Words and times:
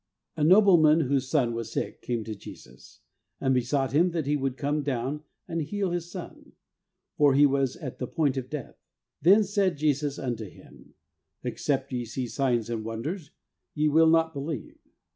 A 0.35 0.43
nobleman 0.43 1.01
whose 1.01 1.29
son 1.29 1.53
was 1.53 1.71
sick 1.73 2.01
came 2.01 2.23
to 2.23 2.33
Jesus, 2.33 3.01
'and 3.39 3.53
besought 3.53 3.91
Him 3.91 4.09
that 4.13 4.25
He 4.25 4.35
would 4.35 4.57
come 4.57 4.81
down, 4.81 5.21
and 5.47 5.61
heal 5.61 5.91
his 5.91 6.09
son: 6.09 6.53
for 7.17 7.35
he 7.35 7.45
was 7.45 7.75
at 7.75 7.99
the 7.99 8.07
point 8.07 8.35
of 8.35 8.49
death. 8.49 8.79
Then 9.21 9.43
said 9.43 9.77
Jesus 9.77 10.17
unto 10.17 10.45
him. 10.49 10.95
Except 11.43 11.93
ye 11.93 12.05
see 12.05 12.25
signs 12.25 12.67
and 12.67 12.83
wonders, 12.83 13.29
ye 13.75 13.89
will 13.89 14.09
not 14.09 14.33
believe. 14.33 14.79